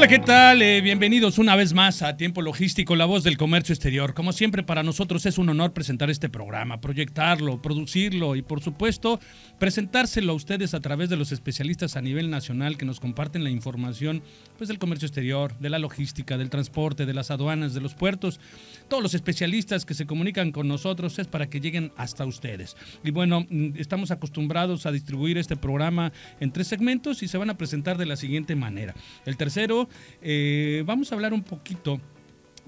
[0.00, 0.62] Hola, ¿qué tal?
[0.62, 4.14] Eh, bienvenidos una vez más a Tiempo Logístico, la voz del comercio exterior.
[4.14, 9.20] Como siempre, para nosotros es un honor presentar este programa, proyectarlo, producirlo y, por supuesto,
[9.58, 13.50] presentárselo a ustedes a través de los especialistas a nivel nacional que nos comparten la
[13.50, 14.22] información
[14.56, 18.40] pues, del comercio exterior, de la logística, del transporte, de las aduanas, de los puertos.
[18.88, 22.74] Todos los especialistas que se comunican con nosotros es para que lleguen hasta ustedes.
[23.04, 27.50] Y bueno, mm, estamos acostumbrados a distribuir este programa en tres segmentos y se van
[27.50, 28.94] a presentar de la siguiente manera.
[29.26, 29.89] El tercero
[30.22, 32.00] eh, vamos a hablar un poquito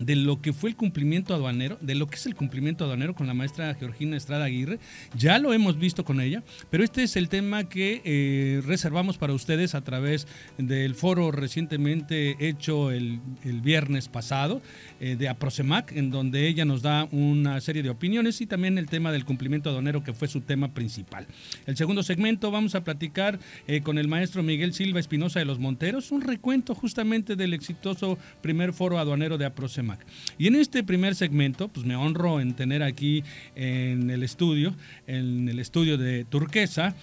[0.04, 3.26] de lo que fue el cumplimiento aduanero, de lo que es el cumplimiento aduanero con
[3.26, 4.78] la maestra Georgina Estrada Aguirre.
[5.16, 9.32] Ya lo hemos visto con ella, pero este es el tema que eh, reservamos para
[9.32, 10.26] ustedes a través
[10.58, 13.20] del foro recientemente hecho el,
[13.62, 14.60] viernes pasado
[15.00, 18.88] eh, de Aprosemac, en donde ella nos da una serie de opiniones y también el
[18.88, 21.26] tema del cumplimiento aduanero que fue su tema principal.
[21.66, 25.58] El segundo segmento vamos a platicar eh, con el maestro Miguel Silva Espinosa de los
[25.58, 29.91] Monteros, un recuento justamente del exitoso primer foro aduanero de Aprosemac.
[30.38, 33.22] Y en este primer segmento, pues me honro en tener aquí
[33.54, 34.74] en el estudio,
[35.06, 36.94] en el estudio de Turquesa,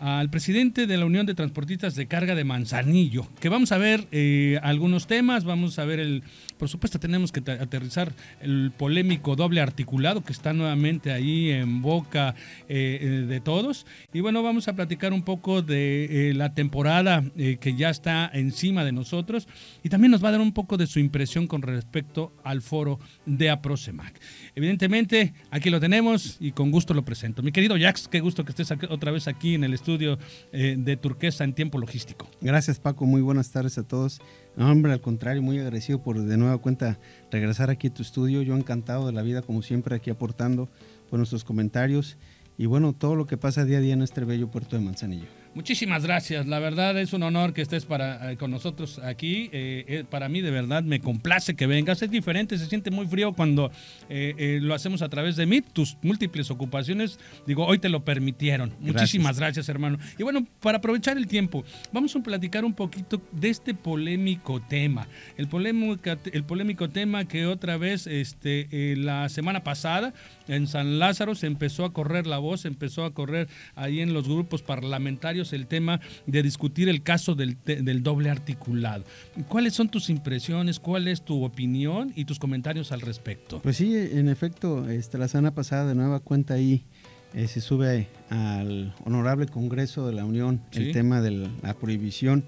[0.00, 4.06] al presidente de la Unión de Transportistas de Carga de Manzanillo, que vamos a ver
[4.12, 6.22] eh, algunos temas, vamos a ver el,
[6.56, 12.34] por supuesto tenemos que aterrizar el polémico doble articulado que está nuevamente ahí en boca
[12.66, 17.74] eh, eh, de todos, y bueno, vamos a platicar un poco de la temporada que
[17.76, 19.48] ya está encima de nosotros,
[19.82, 22.98] y también nos va a dar un poco de su impresión con respecto al foro
[23.26, 24.18] de APROCEMAC.
[24.54, 27.42] Evidentemente, aquí lo tenemos y con gusto lo presento.
[27.42, 29.89] Mi querido Jax, qué gusto que estés otra vez aquí en el estudio
[30.52, 32.28] eh, de Turquesa en tiempo logístico.
[32.40, 34.20] Gracias Paco, muy buenas tardes a todos.
[34.56, 36.98] Hombre, al contrario, muy agradecido por de nueva cuenta
[37.30, 38.42] regresar aquí a tu estudio.
[38.42, 40.68] Yo encantado de la vida, como siempre, aquí aportando
[41.08, 42.16] por nuestros comentarios
[42.58, 45.24] y bueno, todo lo que pasa día a día en este bello puerto de Manzanillo.
[45.52, 46.46] Muchísimas gracias.
[46.46, 49.50] La verdad es un honor que estés para, eh, con nosotros aquí.
[49.52, 52.02] Eh, eh, para mí de verdad me complace que vengas.
[52.02, 53.72] Es diferente, se siente muy frío cuando
[54.08, 55.60] lo hacemos a través de mí.
[55.60, 58.72] Tus múltiples ocupaciones, digo, hoy te lo permitieron.
[58.78, 59.98] Muchísimas gracias, hermano.
[60.18, 65.08] Y bueno, para aprovechar el tiempo, vamos a platicar un poquito de este polémico tema.
[65.36, 70.14] El polémico, el polémico tema que otra vez este, la semana pasada
[70.46, 74.28] en San Lázaro se empezó a correr la voz, empezó a correr ahí en los
[74.28, 77.56] grupos parlamentarios el tema de discutir el caso del,
[78.02, 79.04] doble articulado.
[79.48, 80.78] ¿Cuáles son tus impresiones?
[80.78, 83.60] ¿Cuál es tu opinión y tus comentarios al respecto?
[83.62, 86.84] Pues sí, en efecto, este, la semana pasada de nueva cuenta ahí
[87.34, 92.44] eh, se sube al honorable Congreso de la Unión el tema de la prohibición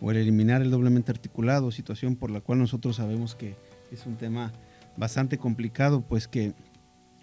[0.00, 3.56] o el eliminar el doblemente articulado, situación por la cual nosotros sabemos que
[3.90, 4.52] es un tema
[4.96, 6.52] bastante complicado, pues que,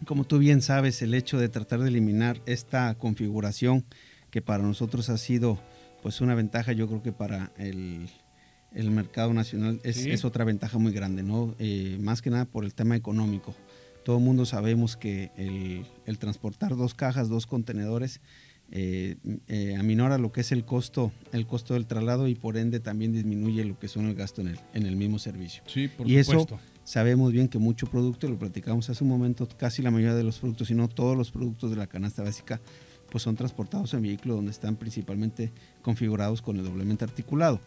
[0.05, 3.85] como tú bien sabes, el hecho de tratar de eliminar esta configuración
[4.31, 5.59] que para nosotros ha sido
[6.01, 8.09] pues una ventaja, yo creo que para el,
[8.89, 11.55] mercado nacional es, otra ventaja muy grande, ¿no?
[11.59, 13.53] Eh, más que nada por el tema económico.
[14.03, 15.31] Todo el mundo sabemos que
[16.05, 18.19] el, transportar dos cajas, dos contenedores,
[18.71, 22.79] eh, eh, aminora lo que es el costo, el costo del traslado y por ende
[22.79, 25.61] también disminuye lo que son el gasto en el, en el mismo servicio.
[25.67, 26.55] Sí, por y supuesto.
[26.55, 30.23] eso sabemos bien que mucho producto, lo platicamos hace un momento, casi la mayoría de
[30.23, 32.59] los productos, si no todos los productos de la canasta básica,
[33.11, 35.51] pues son transportados en vehículos donde están principalmente
[35.81, 37.59] configurados con el doblemente articulado.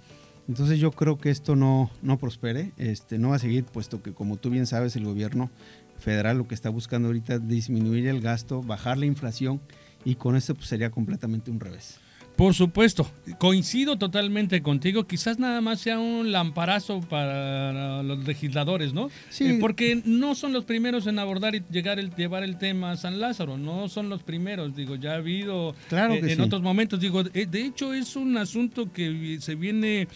[0.48, 4.12] Entonces yo creo que esto no, no prospere, este, no va a seguir, puesto que
[4.12, 5.50] como tú bien sabes, el gobierno
[5.98, 9.60] federal lo que está buscando ahorita es disminuir el gasto, bajar la inflación
[10.04, 12.00] y con esto pues, sería completamente un revés.
[12.36, 13.08] Por supuesto,
[13.38, 15.06] coincido totalmente contigo.
[15.06, 19.08] Quizás nada más sea un lamparazo para los legisladores, ¿no?
[19.30, 19.44] Sí.
[19.44, 22.96] Eh, porque no son los primeros en abordar y llegar el, llevar el tema a
[22.96, 23.56] San Lázaro.
[23.56, 24.74] No son los primeros.
[24.74, 26.98] Digo, ya ha habido claro eh, en otros momentos.
[26.98, 30.08] Digo, eh, de hecho es un asunto que se viene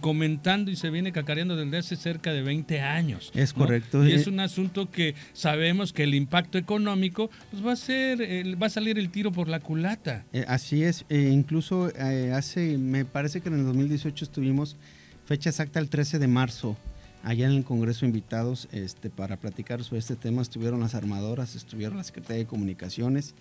[0.00, 3.30] comentando y se viene cacareando desde hace cerca de 20 años.
[3.34, 4.06] Es correcto.
[4.06, 8.20] Y es un asunto que sabemos que el impacto económico pues va a ser,
[8.60, 10.24] va a salir el tiro por la culata.
[10.48, 11.01] así es.
[11.08, 14.76] Eh, incluso eh, hace, me parece que en el 2018 estuvimos
[15.24, 16.76] fecha exacta el 13 de marzo,
[17.22, 20.42] allá en el Congreso invitados este, para platicar sobre este tema.
[20.42, 23.34] Estuvieron las armadoras, estuvieron la Secretaría de Comunicaciones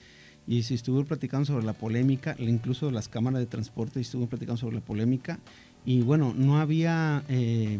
[0.47, 4.75] y se estuvo platicando sobre la polémica, incluso las cámaras de transporte estuvo platicando sobre
[4.75, 5.39] la polémica
[5.85, 7.79] y bueno, no había eh,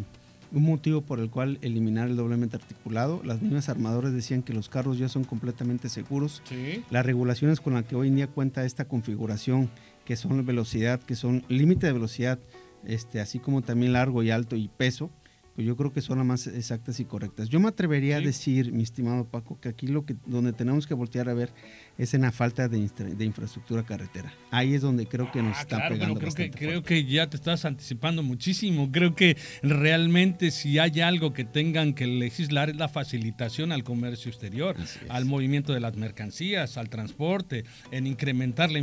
[0.52, 3.22] un motivo por el cual eliminar el doblemente articulado.
[3.24, 6.42] Las mismas armadores decían que los carros ya son completamente seguros.
[6.90, 9.70] Las regulaciones con las que hoy en día cuenta esta configuración,
[10.06, 12.40] que son velocidad, que son límite de velocidad,
[12.86, 15.10] este, así como también largo y alto y peso,
[15.56, 17.50] pues yo creo que son las más exactas y correctas.
[17.50, 20.94] Yo me atrevería a decir, mi estimado Paco, que aquí lo que donde tenemos que
[20.94, 21.50] voltear a ver
[21.98, 22.78] es en la falta de,
[23.20, 24.34] infraestructura carretera.
[24.50, 27.36] Ahí es donde creo que nos ah, está pegando creo que creo que ya te
[27.36, 28.92] estás anticipando muchísimo.
[28.92, 34.30] Creo que realmente si hay algo que tengan que legislar es la facilitación al comercio
[34.32, 34.76] exterior,
[35.10, 38.80] al movimiento de las mercancías, al transporte, en incrementar la,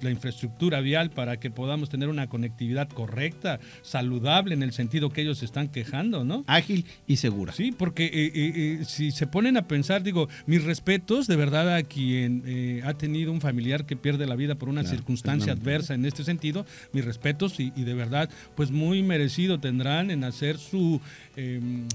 [0.00, 5.20] la infraestructura vial para que podamos tener una conectividad correcta, saludable en el sentido que
[5.20, 6.44] ellos están quejando ¿no?
[6.46, 7.52] Ágil y segura.
[7.52, 11.74] Sí, porque eh, eh, eh, si se ponen a pensar, digo, mis respetos de verdad
[11.74, 16.04] a quien ha tenido un familiar que pierde la vida por una circunstancia adversa en
[16.04, 21.00] este sentido, mis respetos y, de verdad, pues muy merecido tendrán en hacer su...
[21.36, 21.86] Em,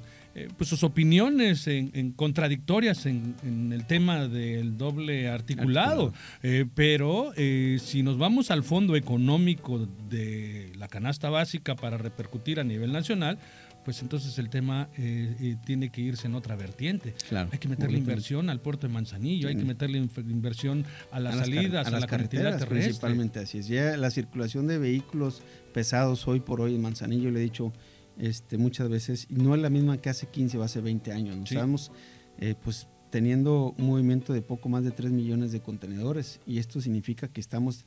[0.58, 3.36] pues sus opiniones en, contradictorias en,
[3.74, 6.14] el tema del doble articulado.
[6.74, 12.94] pero si nos vamos al fondo económico de la canasta básica para repercutir a nivel
[12.94, 13.40] nacional,
[13.84, 17.14] pues entonces el tema eh, eh, tiene que irse en otra vertiente.
[17.32, 21.88] hay que meterle inversión al puerto de Manzanillo, hay que meterle inversión a las salidas,
[21.88, 22.82] a, la carretera terrestre.
[22.82, 23.68] Principalmente así es.
[23.68, 25.42] Ya la circulación de vehículos
[25.74, 27.74] pesados hoy por hoy en Manzanillo, le he dicho
[28.18, 31.38] este, muchas veces, no es la misma que hace 15 o hace 20 años.
[31.38, 31.92] Nos Estamos
[32.40, 36.82] eh, pues teniendo un movimiento de poco más de 3 millones de contenedores y esto
[36.82, 37.86] significa que estamos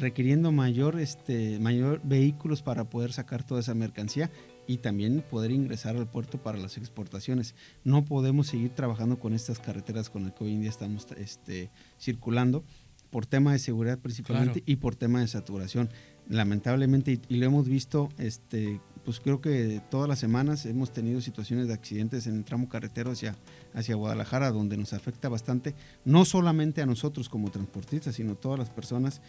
[0.00, 4.30] requiriendo mayor, este, mayor vehículos para poder sacar toda esa mercancía
[4.68, 7.56] y también poder ingresar al puerto para las exportaciones.
[7.82, 11.70] No podemos seguir trabajando con estas carreteras con las que hoy en día estamos este,
[11.98, 12.62] circulando
[13.10, 15.88] por tema de seguridad principalmente y por tema de saturación.
[16.28, 21.66] Lamentablemente, y, lo hemos visto este, pues creo que todas las semanas hemos tenido situaciones
[21.66, 23.36] de accidentes en el tramo carretero hacia,
[23.72, 25.74] hacia Guadalajara, donde nos afecta bastante,
[26.04, 29.22] no solamente a nosotros como transportistas, sino a todas las personas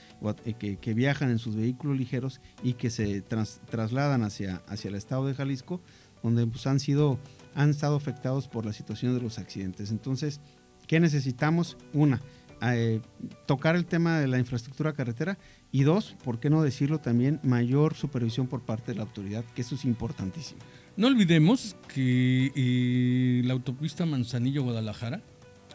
[0.44, 5.26] eh, que, viajan en sus vehículos ligeros y que se trasladan hacia, hacia el estado
[5.28, 5.80] de Jalisco,
[6.24, 7.18] donde pues, han, sido,
[7.56, 9.92] han estado afectados por la situación de los accidentes.
[9.92, 10.42] Entonces,
[10.88, 11.78] ¿qué necesitamos?
[11.94, 12.20] Una,
[12.62, 13.02] eh,
[13.46, 15.38] tocar el tema de la infraestructura carretera
[15.72, 17.40] y dos, ¿por qué no decirlo también?
[17.44, 20.60] Mayor supervisión por parte de la autoridad, que eso es importantísimo.
[20.98, 25.22] No olvidemos que eh, la autopista Manzanillo-Guadalajara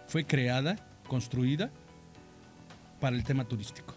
[0.06, 0.76] fue creada,
[1.08, 1.70] construida
[3.00, 3.94] para el tema turístico,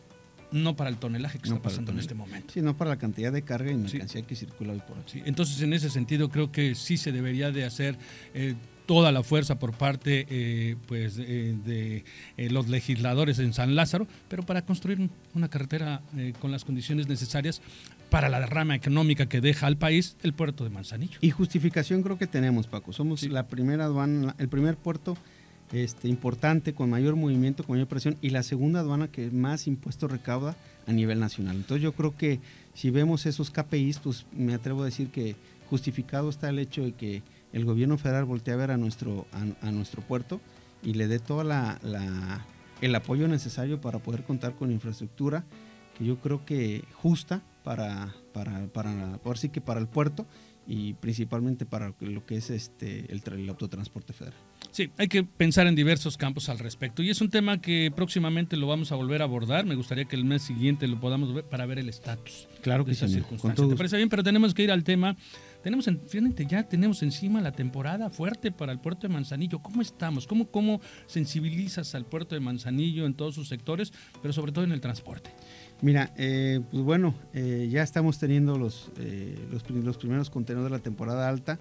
[0.51, 2.53] no para el tonelaje que está pasando en este momento.
[2.53, 5.21] Sí, no para la cantidad de carga y mercancía que circula hoy por aquí.
[5.25, 7.97] entonces, en ese sentido, creo que sí se debería de hacer
[8.33, 8.55] eh,
[8.87, 12.03] toda la fuerza por parte eh, pues, eh, de
[12.37, 16.01] eh, los legisladores en San Lázaro, pero para construir una carretera
[16.39, 17.61] con las condiciones necesarias
[18.09, 21.19] para la derrama económica que deja al país el puerto de Manzanillo.
[21.21, 22.93] Y justificación creo que tenemos, Paco.
[22.93, 25.17] Somos la primera aduana, el primer puerto
[25.73, 30.09] este, importante, con mayor movimiento, con mayor presión, y la segunda aduana que más impuestos
[30.09, 30.55] recauda
[30.87, 31.57] a nivel nacional.
[31.57, 32.39] Entonces yo creo que
[32.73, 35.35] si vemos esos KPIs, pues me atrevo a decir que
[35.69, 37.23] justificado está el hecho de que
[37.53, 40.41] el gobierno federal voltea a ver a nuestro, a, nuestro puerto
[40.83, 41.79] y le dé todo la,
[42.81, 45.45] el apoyo necesario para poder contar con infraestructura
[45.97, 50.25] que yo creo que justa para, para, para sí que para el puerto
[50.67, 54.37] y principalmente para lo que es este el, el, autotransporte federal.
[54.71, 58.57] Sí, hay que pensar en diversos campos al respecto y es un tema que próximamente
[58.57, 59.65] lo vamos a volver a abordar.
[59.65, 62.91] Me gustaría que el mes siguiente lo podamos ver para ver el estatus claro que
[62.91, 63.67] de esa circunstancia.
[63.67, 64.09] ¿Te parece bien?
[64.09, 65.15] Pero tenemos que ir al tema
[65.67, 69.59] tenemos, fíjate, ya tenemos encima la temporada fuerte para el puerto de Manzanillo.
[69.59, 70.25] ¿Cómo estamos?
[70.25, 74.71] ¿Cómo, cómo sensibilizas al puerto de Manzanillo en todos sus sectores, pero sobre todo en
[74.71, 75.29] el transporte?
[75.81, 80.77] Mira, eh, pues bueno, eh, ya estamos teniendo los, eh, los, los, primeros contenedores de
[80.77, 81.59] la temporada alta.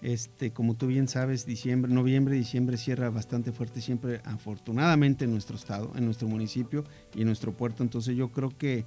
[0.00, 5.56] Este, como tú bien sabes, diciembre, noviembre, diciembre cierra bastante fuerte siempre, afortunadamente en nuestro
[5.56, 7.82] estado, en nuestro municipio y en nuestro puerto.
[7.82, 8.86] Entonces yo creo que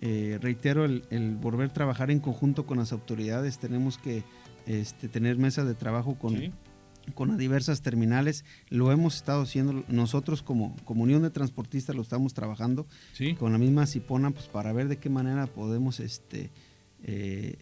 [0.00, 4.24] eh, reitero, el, volver a trabajar en conjunto con las autoridades, tenemos que
[4.66, 6.52] este, tener mesas de trabajo con,
[7.14, 8.44] con diversas terminales.
[8.68, 12.86] Lo hemos estado haciendo nosotros como comunión de transportistas, lo estamos trabajando
[13.38, 16.50] con la misma Cipona pues, para ver de qué manera podemos este,
[17.02, 17.56] eh,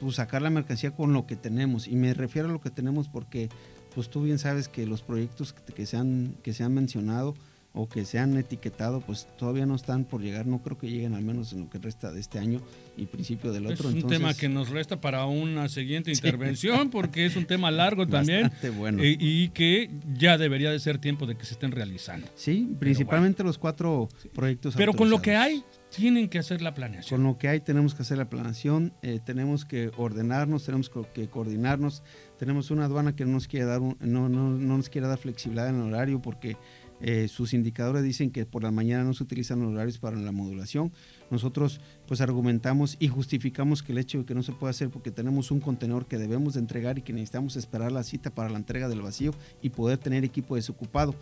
[0.00, 1.88] pues, sacar la mercancía con lo que tenemos.
[1.88, 3.48] Y me refiero a lo que tenemos porque
[3.94, 7.34] pues tú bien sabes que los proyectos que, se, han, que se han mencionado
[7.72, 11.14] o que se han etiquetado, pues todavía no están por llegar, no creo que lleguen
[11.14, 12.60] al menos en lo que resta de este año
[12.96, 13.88] y principio del otro.
[13.88, 18.06] Es un tema que nos resta para una siguiente intervención porque es un tema largo
[18.08, 19.02] también bueno.
[19.02, 22.26] Eh, y, que ya debería de ser tiempo de que se estén realizando.
[22.34, 24.74] Sí, principalmente los cuatro proyectos.
[24.76, 27.20] Pero con lo que hay, tienen que hacer la planeación.
[27.20, 31.28] Con lo que hay tenemos que hacer la planeación, eh, tenemos que ordenarnos, tenemos que
[31.28, 32.02] coordinarnos,
[32.38, 35.68] tenemos una aduana que no nos quiere dar, no, no, no nos quiere dar flexibilidad
[35.68, 36.56] en el horario porque
[37.00, 40.32] eh, sus indicadores dicen que por la mañana no se utilizan los horarios para la
[40.32, 40.92] modulación.
[41.30, 45.10] Nosotros pues argumentamos y justificamos que el hecho de que no se puede hacer porque
[45.10, 48.58] tenemos un contenedor que debemos de entregar y que necesitamos esperar la cita para la
[48.58, 51.14] entrega del vacío y poder tener equipo desocupado.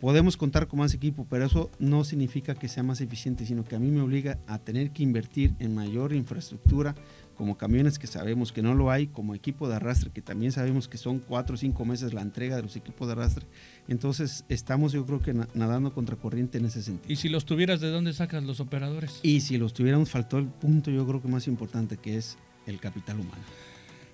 [0.00, 3.76] Podemos contar con más equipo, pero eso no significa que sea más eficiente, sino que
[3.76, 6.94] a mí me obliga a tener que invertir en mayor infraestructura,
[7.34, 10.88] como camiones que sabemos que no lo hay, como equipo de arrastre, que también sabemos
[10.88, 13.46] que son cuatro o cinco meses la entrega de los equipos de arrastre.
[13.88, 17.12] Entonces estamos yo creo que nadando contra corriente en ese sentido.
[17.12, 19.20] ¿Y si los tuvieras, de dónde sacas los operadores?
[19.22, 22.80] Y si los tuviéramos, faltó el punto yo creo que más importante, que es el
[22.80, 23.42] capital humano.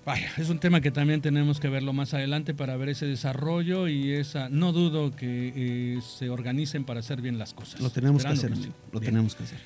[0.03, 3.87] Vaya, es un tema que también tenemos que verlo más adelante para ver ese desarrollo
[3.87, 4.49] y esa.
[4.49, 7.79] No dudo que eh, se organicen para hacer bien las cosas.
[7.81, 8.51] Lo tenemos que hacer,
[8.91, 9.59] lo tenemos que hacer.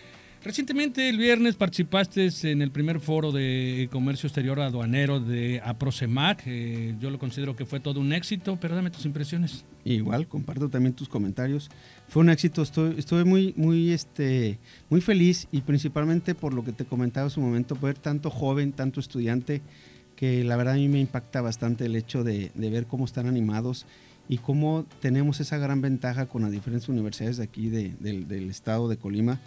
[0.46, 6.44] Recientemente, el viernes, participaste en el primer foro de comercio exterior aduanero de APROCEMAC.
[6.46, 9.66] Eh, yo lo considero que fue todo un éxito, pero dame tus impresiones.
[9.86, 11.72] Igual, comparto también tus comentarios.
[12.10, 14.60] Fue un éxito, estoy, estoy muy, muy, este,
[14.92, 18.72] muy feliz y principalmente por lo que te comentaba en su momento, ver tanto joven,
[18.72, 19.64] tanto estudiante,
[20.16, 23.88] que la verdad a mí me impacta bastante el hecho de, ver cómo están animados
[24.30, 28.98] y cómo tenemos esa gran ventaja con las diferentes universidades de aquí del estado de
[28.98, 29.40] Colima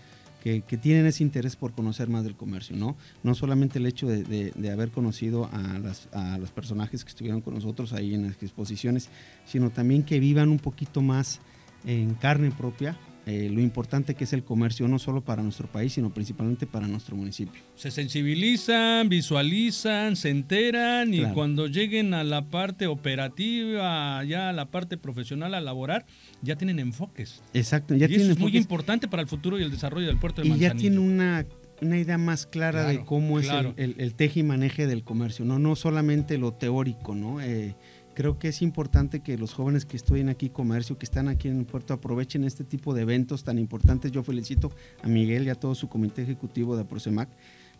[0.67, 2.97] que, tienen ese interés por conocer más del comercio, ¿no?
[3.23, 5.81] No solamente el hecho de, haber conocido a,
[6.12, 9.09] a los personajes que estuvieron con nosotros ahí en las exposiciones,
[9.45, 11.40] sino también que vivan un poquito más
[11.85, 12.97] en carne propia
[13.28, 16.88] eh, lo importante que es el comercio, no solo para nuestro país, sino principalmente para
[16.88, 17.61] nuestro municipio.
[17.75, 24.70] Se sensibilizan, visualizan, se enteran y cuando lleguen a la parte operativa, ya a la
[24.70, 26.06] parte profesional, a laborar,
[26.40, 27.42] ya tienen enfoques.
[27.52, 30.40] Exacto, ya y eso es muy importante para el futuro y el desarrollo del puerto
[30.40, 30.73] de Manzanillo.
[30.73, 31.44] Y ya tienen una
[31.80, 35.58] una idea más clara de cómo es el, el, teje y maneje del comercio, no,
[35.58, 37.40] no solamente lo teórico, ¿no?
[37.40, 37.76] Eh,
[38.19, 41.61] creo que es importante que los jóvenes que estudian aquí comercio, que están aquí en
[41.61, 44.11] el puerto, aprovechen este tipo de eventos tan importantes.
[44.11, 44.73] Yo felicito
[45.05, 47.29] a Miguel y a todo su comité ejecutivo de Aprosemac,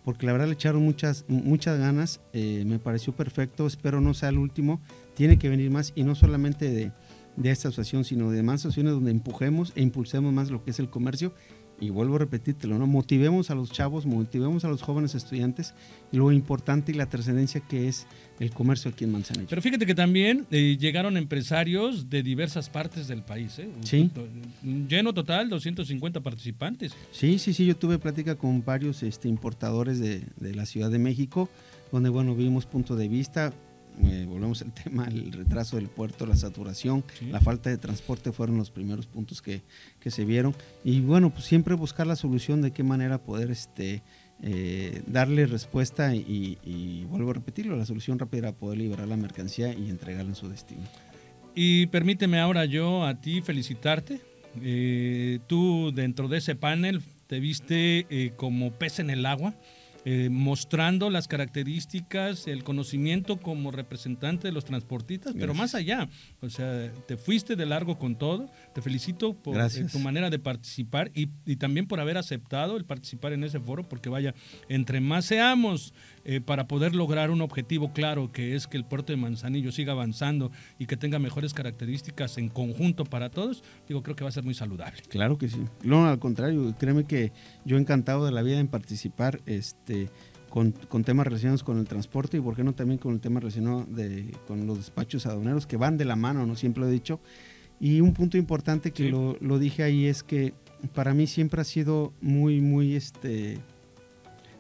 [0.04, 4.28] porque la verdad le echaron muchas, muchas ganas, eh, me pareció perfecto, espero no sea
[4.28, 4.80] el último,
[5.16, 6.92] tiene que venir más y no solamente de,
[7.35, 10.78] de esta asociación, sino de más asociaciones donde empujemos e impulsemos más lo que es
[10.78, 11.35] el comercio
[11.80, 12.87] y vuelvo a repetírtelo, ¿no?
[12.87, 15.75] motivemos a los chavos, motivemos a los jóvenes estudiantes
[16.12, 18.06] lo importante y la trascendencia que es
[18.40, 19.47] el comercio aquí en Manzanillo.
[19.49, 23.58] Pero fíjate que también eh, llegaron empresarios de diversas partes del país.
[23.58, 23.68] ¿eh?
[23.82, 24.11] Sí.
[24.62, 26.94] Lleno total, 250 participantes.
[27.12, 30.99] Sí, sí, sí, yo tuve plática con varios este, importadores de, de la Ciudad de
[30.99, 31.49] México,
[31.92, 33.52] donde, bueno, vimos punto de vista,
[34.04, 38.56] eh, volvemos al tema, el retraso del puerto, la saturación, la falta de transporte fueron
[38.56, 39.62] los primeros puntos que,
[40.06, 40.54] se vieron.
[40.84, 44.02] Y bueno, pues siempre buscar la solución de qué manera poder este,
[44.42, 49.74] eh, darle respuesta y, vuelvo a repetirlo, la solución rápida era poder liberar la mercancía
[49.74, 50.82] y entregarla en su destino.
[51.54, 54.20] Y permíteme ahora yo a ti felicitarte.
[54.62, 59.54] Eh, tú dentro de ese panel te viste como pez en el agua
[60.04, 66.08] eh, mostrando las características, el conocimiento como representante de los transportistas, pero más allá,
[66.40, 70.38] o sea, te fuiste de largo con todo, te felicito por eh, tu manera de
[70.38, 74.34] participar y, y, también por haber aceptado el participar en ese foro, porque vaya,
[74.68, 75.92] entre más seamos
[76.30, 79.92] eh, para poder lograr un objetivo claro, que es que el puerto de Manzanillo siga
[79.92, 84.32] avanzando y que tenga mejores características en conjunto para todos, digo, creo que va a
[84.32, 85.00] ser muy saludable.
[85.08, 85.64] Claro que sí.
[85.82, 87.32] No, al contrario, créeme que
[87.64, 90.11] yo encantado de la vida en participar este,
[90.50, 93.87] con, temas relacionados con el transporte y, por qué no, también con el tema relacionado
[93.88, 96.56] de, con los despachos aduaneros que van de la mano, ¿no?
[96.56, 97.20] Siempre lo he dicho.
[97.80, 100.52] Y un punto importante que lo, lo dije ahí es que
[100.92, 103.56] para mí siempre ha sido muy, muy, este,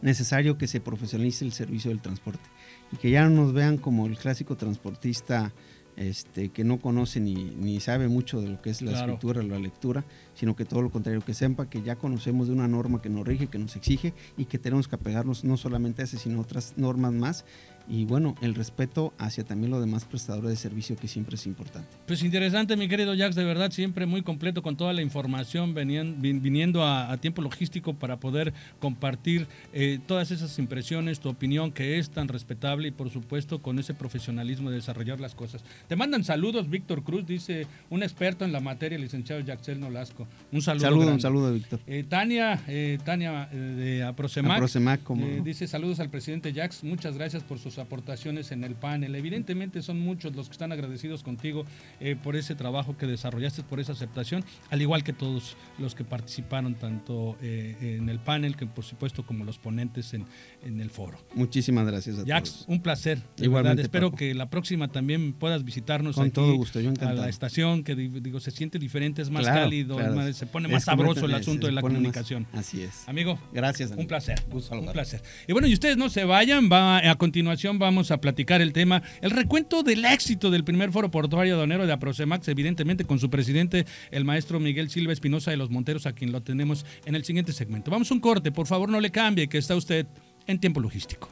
[0.02, 2.48] necesario que se profesionalice el servicio del transporte.
[2.92, 5.52] Y que ya no nos vean como el clásico transportista
[5.98, 9.58] este, que no conoce ni, ni sabe mucho de lo que es la escritura, la
[9.58, 13.10] lectura, sino que todo lo contrario, que sepa que ya conocemos de una norma que
[13.10, 16.38] nos rige, que nos exige y que tenemos que apegarnos no solamente a ese, sino
[16.38, 17.44] a otras normas más
[17.88, 21.88] y bueno, el respeto hacia también los demás prestadores de servicio que siempre es importante.
[22.06, 26.84] Pues interesante, mi querido Jax, de verdad, siempre muy completo con toda la información, viniendo
[26.84, 32.28] a, tiempo logístico para poder compartir eh, todas esas impresiones, tu opinión que es tan
[32.28, 35.64] respetable y por supuesto con ese profesionalismo de desarrollar las cosas.
[35.88, 40.26] Te mandan saludos, Víctor Cruz, dice un experto en la materia, licenciado Jaxel Nolasco.
[40.52, 40.82] Un saludo.
[40.82, 41.80] Saludo, un saludo, Víctor.
[41.86, 45.26] Eh, Tania, eh, Tania de Aprosemac, Aprosemac como...
[45.42, 49.14] dice saludos al presidente Jax, muchas gracias por sus aportaciones en el panel.
[49.14, 51.64] Evidentemente son muchos los que están agradecidos contigo
[52.00, 56.04] eh, por ese trabajo que desarrollaste, por esa aceptación, al igual que todos los que
[56.04, 60.26] participaron tanto eh, en el panel, que por supuesto como los ponentes en,
[60.64, 61.18] en el foro.
[61.34, 63.22] Muchísimas gracias a Jax, un placer.
[63.38, 63.82] Igualmente.
[63.82, 67.94] Espero que la próxima también puedas visitarnos Con todo gusto, yo a la estación, que
[67.94, 69.98] digo, se siente diferente, es más cálido,
[70.32, 72.46] se pone más sabroso el asunto de la comunicación.
[72.52, 73.08] así es.
[73.08, 73.90] Amigo, gracias.
[73.90, 74.42] Un placer.
[74.50, 75.22] Un placer.
[75.46, 79.02] Y bueno, y ustedes no se vayan, va a continuación vamos a platicar el tema,
[79.20, 83.84] el recuento del éxito del primer foro portuario donero de Aprosemax, evidentemente con su presidente,
[84.10, 87.52] el maestro Miguel Silva Espinosa de los Monteros, a quien lo tenemos en el siguiente
[87.52, 87.90] segmento.
[87.90, 90.06] Vamos a un corte, por favor no le cambie, que está usted
[90.46, 91.28] en tiempo logístico.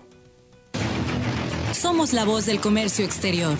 [1.72, 3.56] Somos la voz del comercio exterior.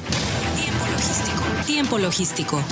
[0.57, 1.65] Tiempo logístico.
[1.67, 2.65] Tiempo logístico.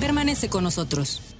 [0.00, 1.37] Permanece con nosotros.